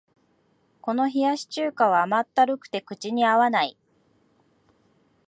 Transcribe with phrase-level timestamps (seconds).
[0.81, 3.77] この冷やし中華は甘ったるくて口に合わない